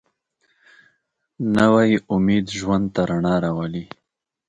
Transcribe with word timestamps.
نوی 1.55 1.91
امید 2.13 2.45
ژوند 2.57 2.85
ته 2.93 3.01
رڼا 3.09 3.35
راولي 3.43 3.85